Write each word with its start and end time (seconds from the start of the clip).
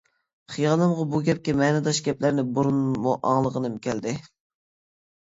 خىيالىمغا 0.51 1.03
بۇ 1.09 1.17
گەپكە 1.25 1.53
مەنىداش 1.59 1.99
گەپلەرنى 2.07 2.45
بۇرۇنمۇ 2.55 3.13
ئاڭلىغىنىم 3.33 3.75
كەلدى. 3.85 4.15